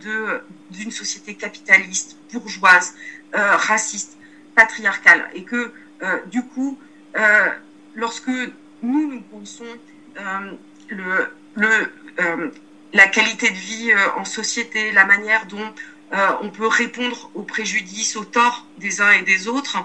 [0.00, 0.40] de
[0.72, 2.94] d'une société capitaliste, bourgeoise,
[3.32, 4.16] raciste,
[4.54, 5.72] patriarcale, et que
[6.26, 6.78] du coup,
[7.94, 8.30] lorsque
[8.82, 9.64] nous nous pensons
[10.88, 11.92] le, le
[12.92, 15.72] la qualité de vie en société, la manière dont
[16.12, 19.78] euh, on peut répondre aux préjudices, aux torts des uns et des autres.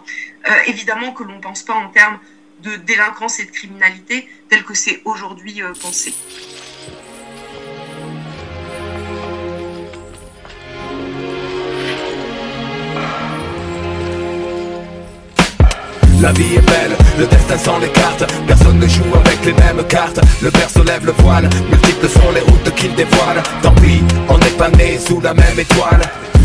[0.50, 2.20] Euh, évidemment que l'on ne pense pas en termes
[2.60, 6.14] de délinquance et de criminalité tel que c'est aujourd'hui euh, pensé.
[16.20, 18.26] La vie est belle, le destin sans les cartes.
[18.48, 20.20] Personne ne joue avec les mêmes cartes.
[20.42, 24.58] Le berceau lève le voile, multiples sont les routes qu'il dévoile Tant pis, on n'est
[24.58, 26.02] pas né sous la même étoile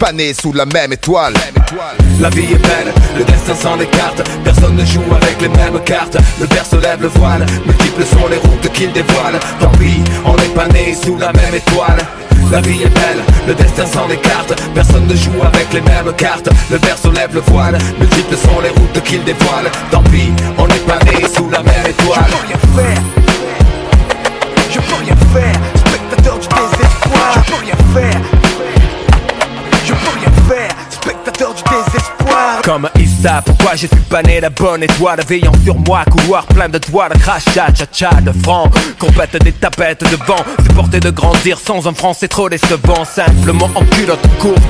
[0.00, 1.34] pas né sous la même étoile.
[2.20, 4.22] La vie est belle, le destin sans les cartes.
[4.42, 6.16] Personne ne joue avec les mêmes cartes.
[6.40, 9.38] Le père se lève le voile, multiples sont les routes qu'il dévoile.
[9.60, 11.98] Tant pis, on n'est pas né sous la même étoile.
[12.50, 14.54] La vie est belle, le destin sans les cartes.
[14.74, 16.48] Personne ne joue avec les mêmes cartes.
[16.70, 19.70] Le père se lève le voile, multiples sont les routes qu'il dévoile.
[19.90, 22.24] Tant pis, on n'est pas né sous la même étoile.
[22.26, 23.02] Je peux rien faire.
[24.70, 25.60] Je peux rien faire.
[25.74, 27.34] Spectateur du désespoir.
[27.34, 28.39] Je peux rien faire
[32.64, 36.68] Comme Issa, pourquoi je suis pas né la bonne étoile Veillant sur moi, couloir plein
[36.68, 41.58] de doigts, de crachat, cha-cha, de francs Compète des tapettes de vent, porté de grandir
[41.58, 43.04] sans un franc, c'est trop décevant.
[43.04, 44.62] Simplement en culotte courte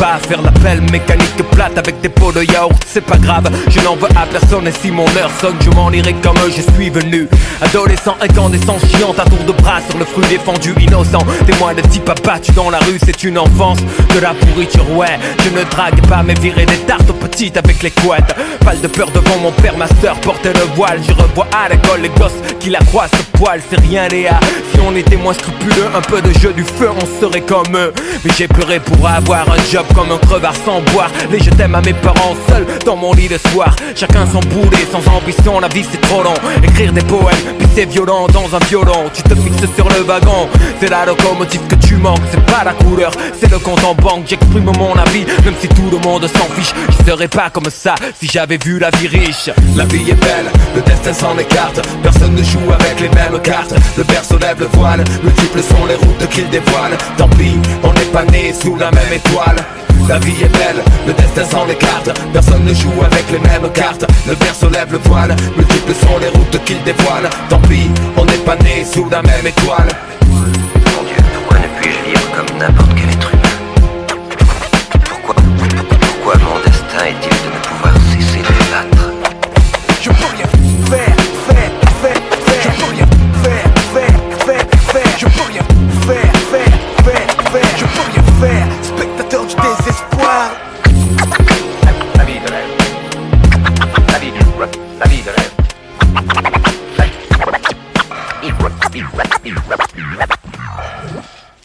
[0.00, 3.96] pas faire l'appel mécanique plate avec des pots de yaourt, c'est pas grave, je n'en
[3.96, 7.28] veux à personne et si mon heure sonne, je m'en irai comme je suis venu.
[7.60, 12.08] Adolescent incandescent, chiant à tour de bras sur le fruit défendu, innocent, témoin de type
[12.08, 13.78] abattu dans la rue, c'est une enfance
[14.14, 15.18] de la pourriture, ouais.
[15.44, 18.34] Je ne drague pas, mais virer des tartes aux petites avec les couettes.
[18.64, 21.00] Pas de peur devant mon père, ma soeur portait le voile.
[21.06, 24.40] Je revois à l'école les gosses qui la croient ce poil, c'est rien, Léa.
[24.72, 27.92] Si on était moins scrupuleux, un peu de jeu du feu, on serait comme eux.
[28.24, 31.10] Mais j'ai pleuré pour avoir un job comme un crevard sans boire.
[31.30, 33.74] Les je t'aime à mes parents seuls dans mon lit de soir.
[33.94, 36.34] Chacun son boulet, sans ambition, la vie c'est trop long.
[36.62, 39.10] Écrire des poèmes, puis c'est violent dans un violon.
[39.12, 40.48] Tu te fixes sur le wagon,
[40.80, 44.24] c'est la locomotive que tu manques C'est pas la couleur, c'est le compte en banque
[44.26, 47.94] J'exprime mon avis, même si tout le monde s'en fiche Je serais pas comme ça
[48.18, 49.50] si j'avais vu la vie riche.
[49.76, 51.80] La vie est belle, le destin s'en écarte.
[52.02, 53.74] Personne ne joue avec les mêmes cartes.
[53.96, 57.92] Le père se lève le voile, multiples sont les routes qu'il dévoile Tant pis, on
[57.92, 59.56] n'est pas né sous la même étoile
[60.08, 63.70] la vie est belle, le destin sans les cartes Personne ne joue avec les mêmes
[63.72, 64.04] cartes.
[64.26, 67.28] Le se lève le voile, multiples sont les routes qu'il dévoile.
[67.48, 69.88] Tant pis, on n'est pas né sous la même étoile.
[70.28, 70.42] Mon
[71.04, 73.39] Dieu, pourquoi ne puis-je vivre comme n'importe quel être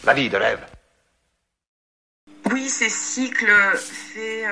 [0.03, 0.59] La vie de rêve
[2.51, 4.45] Oui, ces cycles effet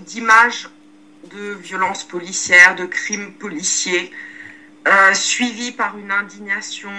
[0.00, 0.68] d'images
[1.32, 4.12] de violences policières, de crimes policiers,
[5.14, 6.92] suivis par une indignation,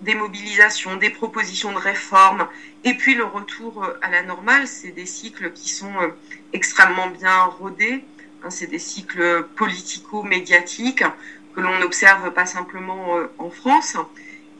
[0.00, 2.46] des mobilisations, des propositions de réforme,
[2.84, 4.66] et puis le retour à la normale.
[4.66, 5.94] C'est des cycles qui sont
[6.52, 8.04] extrêmement bien rodés.
[8.44, 11.04] Hein, c'est des cycles politico-médiatiques
[11.54, 13.96] que l'on n'observe pas simplement en France.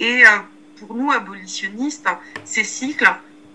[0.00, 0.22] Et
[0.78, 2.08] pour nous, abolitionnistes,
[2.44, 3.10] ces cycles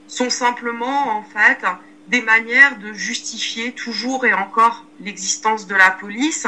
[0.08, 1.64] sont simplement, en fait,
[2.08, 6.48] des manières de justifier toujours et encore l'existence de la police.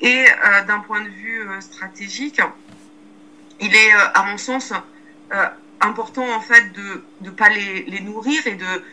[0.00, 2.40] Et euh, d'un point de vue euh, stratégique,
[3.60, 4.72] il est, euh, à mon sens,
[5.80, 8.84] important en fait de ne pas les, les, nourrir et de,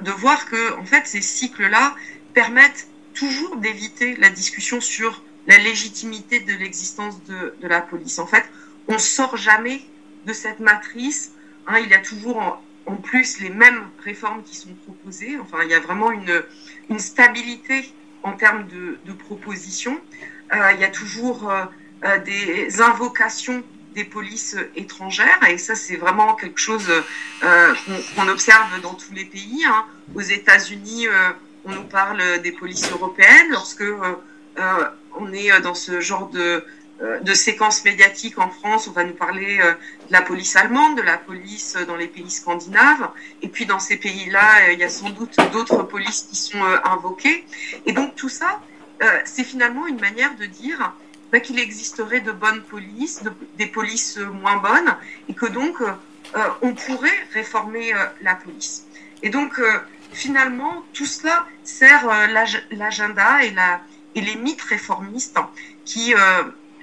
[0.00, 1.94] de voir que en fait ces cycles-là
[2.32, 8.18] permettent toujours d'éviter la discussion sur la légitimité de l'existence de, la police.
[8.18, 8.44] En fait,
[8.88, 9.82] on sort jamais
[10.26, 11.32] de cette matrice.
[11.66, 15.38] Hein, il y a toujours en, plus les mêmes réformes qui sont proposées.
[15.38, 16.42] Enfin, il y a vraiment une,
[16.90, 20.00] une stabilité en termes de, propositions.
[20.52, 21.64] Euh, il y a toujours euh,
[22.04, 23.62] euh des invocations
[23.94, 26.90] des polices étrangères et ça c'est vraiment quelque chose
[27.42, 29.64] qu'on observe dans tous les pays.
[29.66, 29.84] Hein.
[30.14, 31.08] Aux États-Unis,
[31.64, 33.84] on nous parle des polices européennes lorsque
[35.18, 36.64] on est dans ce genre de
[37.02, 40.96] euh, de séquences médiatiques en France, on va nous parler euh, de la police allemande,
[40.96, 43.08] de la police dans les pays scandinaves,
[43.40, 46.62] et puis dans ces pays-là, euh, il y a sans doute d'autres polices qui sont
[46.84, 47.44] invoquées.
[47.86, 48.60] Et donc tout ça,
[49.24, 50.94] c'est finalement une manière de dire
[51.32, 53.22] bah, qu'il existerait de bonnes polices,
[53.58, 54.94] des polices moins bonnes,
[55.28, 55.78] et que donc
[56.60, 58.86] on pourrait réformer la police.
[59.24, 59.60] Et donc
[60.12, 62.06] finalement, tout cela sert
[62.70, 63.80] l'agenda et, la,
[64.14, 65.38] et les mythes réformistes
[65.84, 66.14] qui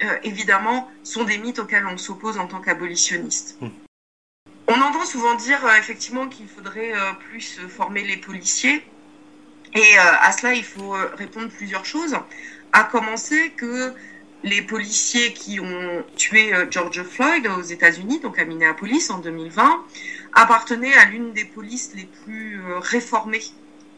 [0.02, 3.58] euh, évidemment, sont des mythes auxquels on s'oppose en tant qu'abolitionniste.
[3.60, 3.70] Hmm.
[4.68, 8.82] On entend souvent dire euh, effectivement qu'il faudrait euh, plus former les policiers.
[9.76, 12.18] Et à cela, il faut répondre plusieurs choses.
[12.74, 13.94] À commencer que
[14.42, 19.86] les policiers qui ont tué George Floyd aux États-Unis, donc à Minneapolis en 2020,
[20.34, 23.44] appartenaient à l'une des polices les plus réformées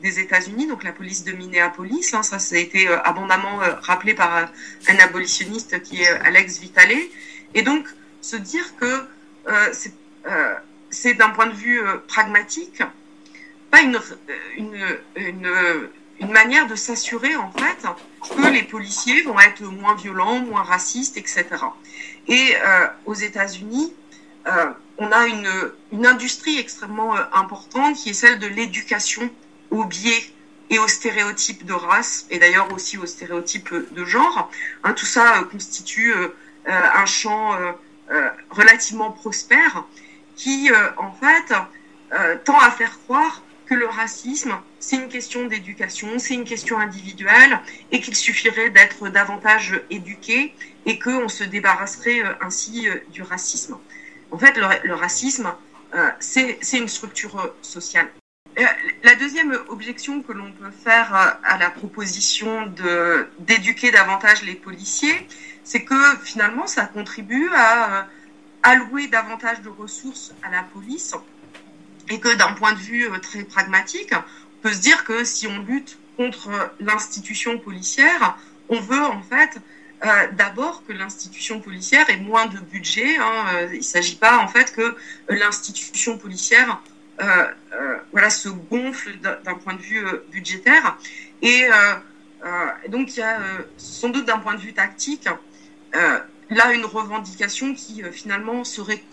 [0.02, 2.14] des États-Unis, donc la police de Minneapolis.
[2.14, 4.46] Hein, ça, ça a été euh, abondamment euh, rappelé par euh,
[4.90, 6.92] un abolitionniste qui est Alex Vitale.
[7.54, 7.88] Et donc,
[8.22, 9.06] se dire que
[10.90, 12.84] c'est d'un point de vue pragmatique,
[13.72, 14.00] pas une,
[14.58, 14.96] une,
[16.20, 17.88] une, manière de s'assurer en fait
[18.36, 21.46] que les policiers vont être moins violents, moins racistes, etc.
[22.28, 22.54] Et
[23.06, 23.94] aux États-Unis,
[24.98, 25.50] on a une,
[25.92, 29.30] une industrie extrêmement importante qui est celle de l'éducation
[29.72, 30.24] aux biais
[30.72, 34.50] et aux stéréotypes de race, et d'ailleurs aussi aux stéréotypes de genre.
[34.84, 36.30] Hein, tout ça euh, constitue euh,
[36.68, 37.56] euh, un champ
[38.50, 39.86] relativement prospère
[40.36, 41.54] qui, en fait,
[42.44, 47.58] tend à faire croire que le racisme, c'est une question d'éducation, c'est une question individuelle,
[47.90, 50.54] et qu'il suffirait d'être davantage éduqué
[50.86, 53.78] et qu'on se débarrasserait ainsi du racisme.
[54.32, 55.54] En fait, le, le racisme,
[56.20, 58.10] c'est une structure sociale.
[58.58, 58.64] Euh,
[59.04, 62.68] la deuxième objection que l'on peut faire euh, à la proposition
[63.40, 65.16] d'éduquer davantage les policiers,
[65.64, 68.04] c'est que finalement ça contribue à euh,
[68.64, 71.16] allouer davantage de ressources à la police
[72.10, 75.60] et que d'un point de vue très pragmatique, on peut se dire que si on
[75.60, 76.50] lutte contre
[76.82, 78.38] l'institution policière,
[78.68, 79.60] on veut en fait
[80.34, 83.18] d'abord que l'institution policière ait moins de budget.
[83.18, 83.68] Hein.
[83.72, 84.96] il ne s'agit pas en fait que
[85.30, 86.82] l'institution policière
[88.12, 90.98] voilà, se gonfle d'un point de vue euh, budgétaire.
[91.42, 91.66] Et
[92.90, 93.40] donc, il y a
[93.78, 95.28] sans doute d'un point de vue tactique,
[95.94, 99.04] là, une revendication qui finalement serait,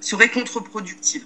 [0.00, 1.24] serait contre-productive.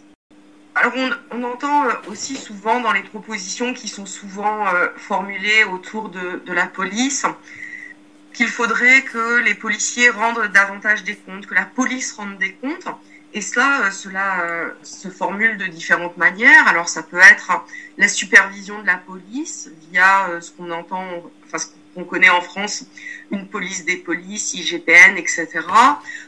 [0.74, 0.92] Alors
[1.32, 4.64] on, entend aussi souvent dans les propositions qui sont souvent
[4.96, 7.26] formulées autour de la police
[8.38, 12.86] qu'il faudrait que les policiers rendent davantage des comptes, que la police rende des comptes.
[13.34, 16.66] Et cela, euh, cela euh, se formule de différentes manières.
[16.66, 17.52] Alors ça peut être
[17.98, 21.04] la supervision de la police via euh, ce qu'on entend,
[21.44, 22.84] enfin ce qu'on connaît en France,
[23.30, 25.48] une police des polices, IGPN, etc.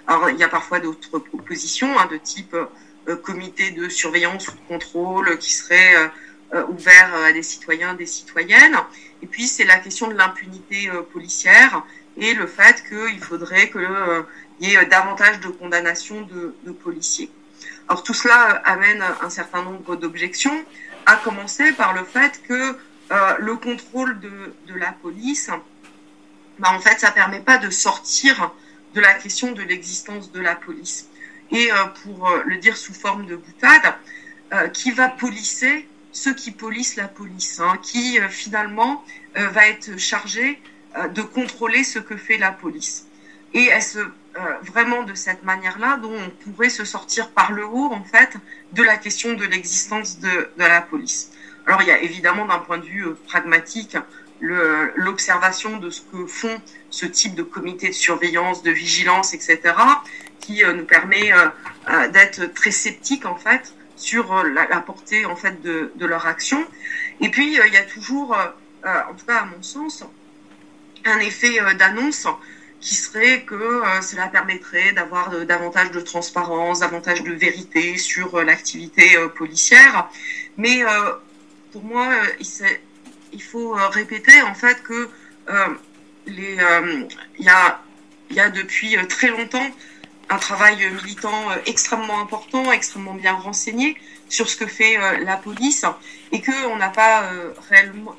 [0.07, 2.57] Alors il y a parfois d'autres propositions hein, de type
[3.23, 5.95] comité de surveillance ou de contrôle qui serait
[6.69, 8.77] ouvert à des citoyens, des citoyennes.
[9.23, 11.83] Et puis c'est la question de l'impunité policière
[12.17, 14.25] et le fait qu'il faudrait que
[14.61, 17.31] il y ait davantage de condamnations de, policiers.
[17.89, 20.65] Alors tout cela amène un certain nombre d'objections,
[21.07, 22.77] à commencer par le fait que
[23.13, 25.51] euh, le contrôle de, la police,
[26.59, 28.53] bah, en fait, ça permet pas de sortir
[28.95, 31.09] de la question de l'existence de la police.
[31.51, 33.95] Et euh, pour euh, le dire sous forme de boutade,
[34.75, 39.05] qui va policer ceux qui polissent la police, hein, qui finalement
[39.37, 40.61] va être chargé
[41.15, 43.07] de contrôler ce que fait la police.
[43.55, 43.99] Et est-ce
[44.63, 48.37] vraiment de cette manière-là dont on pourrait se sortir par le haut, en fait,
[48.73, 51.33] de la question de l'existence de, de, la police
[51.67, 53.97] Alors, il y a évidemment, d'un point de vue pragmatique,
[54.41, 56.61] l'observation de ce que font
[56.91, 59.59] ce type de comité de surveillance, de vigilance, etc.,
[60.39, 61.33] qui nous permet
[62.13, 66.65] d'être très sceptique, en fait, sur la, portée, en fait, de, de leur action.
[67.21, 68.37] Et puis, il y a toujours,
[68.85, 70.05] en tout cas à mon sens,
[71.05, 72.27] un effet d'annonce
[72.81, 80.09] qui serait que cela permettrait d'avoir davantage de transparence, davantage de vérité sur l'activité policière.
[80.57, 80.83] Mais
[81.73, 82.09] pour moi,
[83.33, 85.11] il faut répéter en fait que
[86.27, 86.59] il
[87.39, 89.71] y a, depuis très longtemps
[90.31, 93.97] un travail militant extrêmement important, extrêmement bien renseigné
[94.29, 95.85] sur ce que fait la police
[96.33, 97.31] et que on n'a pas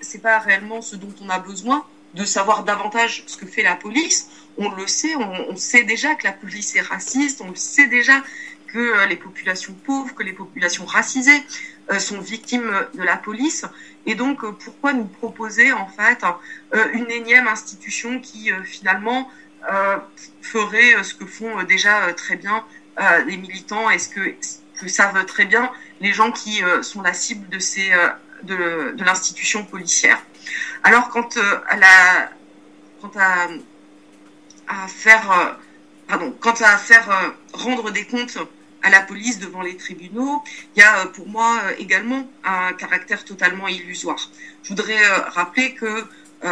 [0.02, 3.76] c'est pas réellement ce dont on a besoin de savoir davantage ce que fait la
[3.76, 4.30] police.
[4.58, 8.22] On le sait, on, on, sait déjà que la police est raciste, on sait déjà
[8.68, 11.44] que les populations pauvres, que les populations racisées
[11.92, 13.66] euh, sont victimes de la police.
[14.06, 16.24] Et donc, euh, pourquoi nous proposer en fait
[16.74, 19.30] euh, une énième institution qui finalement
[20.42, 22.64] ferait ce que font déjà très bien
[23.28, 23.92] les militants?
[23.92, 24.36] Et ce que,
[24.80, 27.92] que savent très bien les gens qui sont la cible de ces
[28.42, 30.20] de, de l'institution policière?
[30.84, 31.30] Alors, quant
[31.70, 32.32] à la,
[33.02, 35.58] quant à, faire,
[36.08, 38.38] pardon, quant à faire rendre des comptes
[38.84, 40.44] à la police devant les tribunaux,
[40.76, 44.30] il y a pour moi également un caractère totalement illusoire.
[44.64, 46.06] Je voudrais rappeler que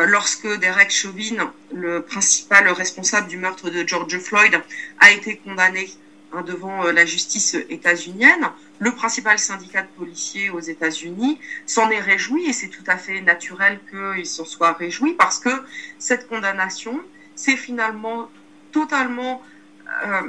[0.06, 4.62] lorsque Derek Chauvin, le principal responsable du meurtre de George Floyd,
[5.00, 5.90] a été condamné
[6.34, 8.50] hein, devant la justice états-unienne,
[8.80, 13.22] le principal syndicat de policiers aux États-Unis s'en est réjoui et c'est tout à fait
[13.22, 15.50] naturel qu'il s'en soit réjoui parce que
[15.98, 17.00] cette condamnation,
[17.36, 18.30] c'est finalement
[18.72, 19.42] totalement
[20.06, 20.22] euh,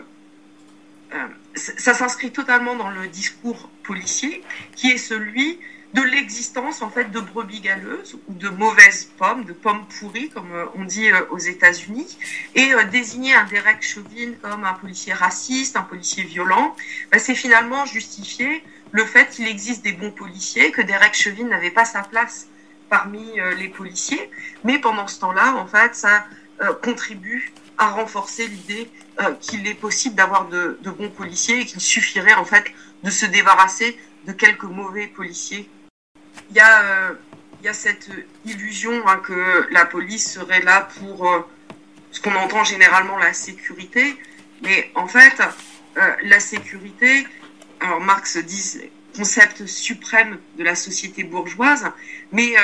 [1.13, 4.43] euh, ça s'inscrit totalement dans le discours policier
[4.77, 5.59] qui est celui
[5.95, 10.53] de l'existence en fait de brebis galeuses ou de mauvaises pommes, de pommes pourries comme
[10.75, 12.19] on dit aux États-Unis,
[12.55, 16.77] et désigner un Derek Chauvin comme un policier raciste, un policier violent,
[17.11, 18.63] bah, c'est finalement justifier
[18.93, 22.49] le fait qu'il existe des bons policiers, que Derek Chauvin n'avait pas sa place
[22.89, 24.31] parmi les policiers,
[24.65, 26.27] mais pendant ce temps-là, en fait, ça
[26.83, 31.81] contribue à renforcer l'idée euh, qu'il est possible d'avoir de, de, bons policiers et qu'il
[31.81, 32.65] suffirait en fait
[33.03, 35.69] de se débarrasser de quelques mauvais policiers.
[36.51, 37.15] Il y a, euh,
[37.63, 38.11] y a cette
[38.45, 41.41] illusion hein, que la police serait là pour euh,
[42.11, 44.17] ce qu'on entend généralement la sécurité,
[44.63, 45.41] mais en fait,
[46.23, 47.27] la sécurité,
[47.81, 48.81] alors Marx dit
[49.17, 51.85] concept suprême de la société bourgeoise,
[52.33, 52.55] mais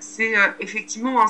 [0.00, 1.26] c'est effectivement hein,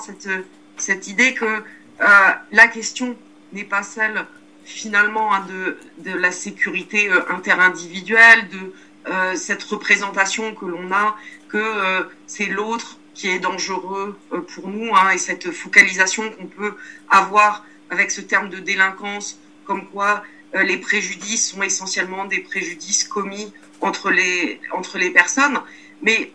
[0.77, 1.65] cette, idée que
[1.99, 3.17] la question
[3.53, 4.25] n'est pas celle
[4.65, 8.73] finalement hein, de, de, la sécurité euh, interindividuelle, de
[9.09, 11.17] euh, cette représentation que l'on a,
[11.49, 16.47] que euh, c'est l'autre qui est dangereux euh, pour nous, hein, et cette focalisation qu'on
[16.47, 16.77] peut
[17.11, 20.23] avoir avec ce terme de délinquance, comme quoi
[20.55, 25.59] les préjudices sont essentiellement des préjudices commis entre les, entre les personnes.
[26.03, 26.31] Mais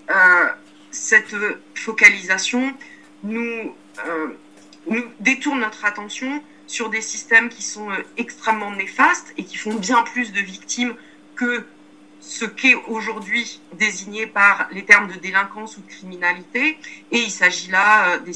[0.89, 1.35] cette
[1.75, 2.73] focalisation
[3.23, 3.75] nous,
[4.87, 10.01] nous détourne notre attention sur des systèmes qui sont extrêmement néfastes et qui font bien
[10.01, 10.95] plus de victimes
[11.35, 11.63] que
[12.27, 16.77] ce qu'est aujourd'hui désigné par les termes de délinquance ou de criminalité.
[17.11, 18.33] Et il s'agit là des,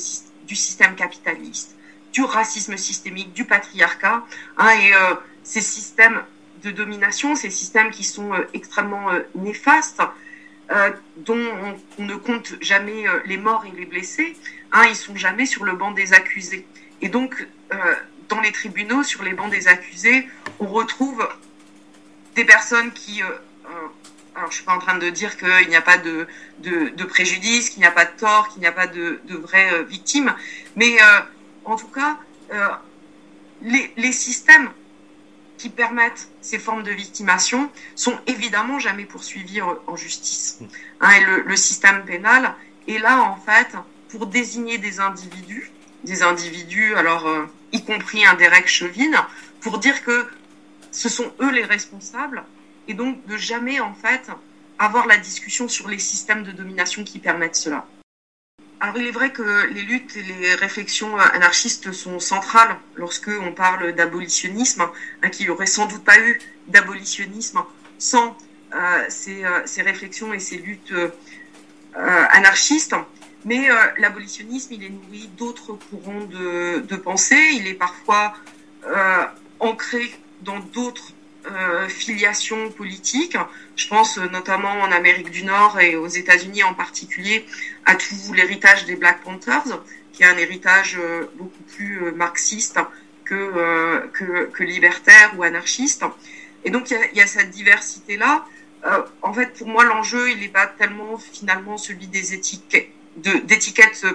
[0.47, 1.75] du système capitaliste,
[2.13, 4.23] du racisme systémique, du patriarcat.
[4.57, 6.23] Hein, et euh, ces systèmes
[6.63, 10.01] de domination, ces systèmes qui sont euh, extrêmement euh, néfastes,
[11.17, 14.37] dont on, on, ne compte jamais les morts et les blessés,
[14.71, 16.65] hein, ils sont jamais sur le banc des accusés.
[17.01, 17.45] Et donc,
[18.29, 20.29] dans les tribunaux, sur les bancs des accusés,
[20.61, 21.27] on retrouve
[22.35, 23.21] des personnes qui...
[24.35, 26.27] Alors, je suis pas en train de dire qu'il n'y a pas de,
[26.59, 29.35] de, de préjudice, qu'il n'y a pas de tort, qu'il n'y a pas de, de
[29.35, 30.33] vraies euh, victimes,
[30.75, 31.19] mais euh,
[31.65, 32.17] en tout cas,
[32.53, 32.69] euh,
[33.61, 34.69] les, les systèmes
[35.57, 40.59] qui permettent ces formes de victimation sont évidemment jamais poursuivis en justice.
[41.01, 42.55] Hein, et le, le système pénal
[42.87, 43.67] est là, en fait,
[44.09, 45.71] pour désigner des individus,
[46.03, 49.27] des individus, alors euh, y compris un Derek Chauvin,
[49.59, 50.25] pour dire que
[50.91, 52.43] ce sont eux les responsables
[52.91, 54.29] et donc de jamais en fait
[54.77, 57.87] avoir la discussion sur les systèmes de domination qui permettent cela.
[58.81, 63.53] Alors il est vrai que les luttes et les réflexions anarchistes sont centrales lorsque on
[63.53, 64.81] parle d'abolitionnisme,
[65.23, 67.63] hein, qu'il n'y aurait sans doute pas eu d'abolitionnisme
[67.97, 68.35] sans
[68.73, 70.93] euh, ces, euh, ces, réflexions et ces luttes
[71.93, 72.95] anarchiste.
[73.45, 77.43] Mais l'abolitionnisme, il est nourri d'autres courants de, de, pensée.
[77.53, 78.33] Il est parfois
[79.59, 80.11] ancré
[80.41, 81.13] dans d'autres
[81.89, 83.37] filiations politiques.
[83.75, 87.45] Je pense notamment en Amérique du Nord et aux États-Unis en particulier
[87.85, 89.81] à tout l'héritage des Black Panthers,
[90.13, 90.99] qui est un héritage
[91.35, 92.79] beaucoup plus marxiste
[93.25, 96.03] que, que, libertaire ou anarchiste.
[96.63, 98.45] Et donc, il y, a, cette diversité-là.
[98.85, 102.91] Euh, en fait, pour moi, l'enjeu, il n'est pas tellement finalement celui des étiquettes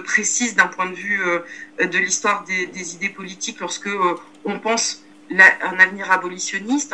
[0.03, 1.39] précises d'un point de vue euh,
[1.79, 4.15] de l'histoire des, des, idées politiques lorsque euh,
[4.45, 6.93] on pense un avenir abolitionniste.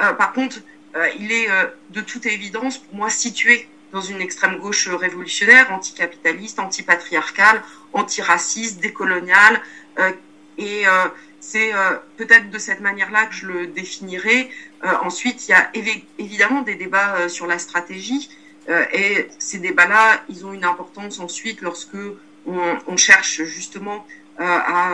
[0.00, 0.58] Euh, par contre,
[0.96, 1.48] euh, il est
[1.90, 7.62] de toute évidence pour moi situé dans une extrême gauche révolutionnaire, anticapitaliste, antipatriarcale,
[7.92, 9.60] antiraciste, décoloniale,
[10.58, 10.84] et
[11.40, 14.50] c'est euh, peut-être de cette manière-là que je le définirai.
[14.84, 15.70] Euh, ensuite, il y a
[16.18, 18.28] évidemment des débats euh, sur la stratégie.
[18.92, 21.96] et ces débats-là, ils ont une importance ensuite lorsque
[22.46, 24.06] on, cherche justement
[24.36, 24.90] à,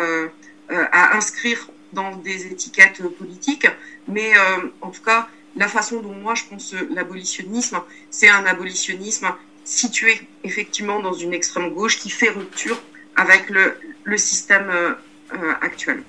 [1.16, 3.66] inscrire dans des étiquettes politiques.
[4.08, 4.32] Mais
[4.80, 7.80] en tout cas, la façon dont moi je pense l'abolitionnisme,
[8.10, 9.28] c'est un abolitionnisme
[9.64, 12.80] situé effectivement dans une extrême gauche qui fait rupture
[13.16, 14.70] avec le, le système
[15.62, 16.02] actuel.